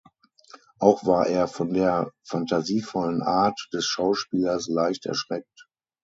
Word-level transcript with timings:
Auch 0.79 1.05
war 1.05 1.27
er 1.27 1.47
von 1.47 1.73
der 1.75 2.11
fantasievollen 2.23 3.21
Art 3.21 3.69
des 3.71 3.85
Schauspielers 3.85 4.67
leicht 4.67 5.05
erschreckt. 5.05 5.69